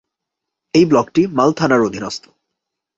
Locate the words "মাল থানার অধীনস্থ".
1.37-2.23